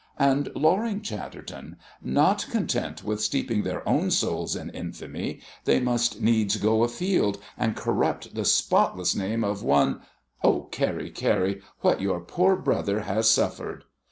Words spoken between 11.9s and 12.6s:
your poor